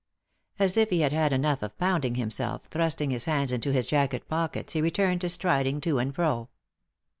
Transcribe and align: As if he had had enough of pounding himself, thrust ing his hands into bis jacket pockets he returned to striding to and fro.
As 0.57 0.77
if 0.77 0.89
he 0.89 1.01
had 1.01 1.13
had 1.13 1.31
enough 1.31 1.61
of 1.61 1.77
pounding 1.77 2.15
himself, 2.15 2.65
thrust 2.71 2.99
ing 3.01 3.11
his 3.11 3.25
hands 3.25 3.51
into 3.51 3.71
bis 3.71 3.85
jacket 3.85 4.27
pockets 4.27 4.73
he 4.73 4.81
returned 4.81 5.21
to 5.21 5.29
striding 5.29 5.79
to 5.81 5.99
and 5.99 6.15
fro. 6.15 6.49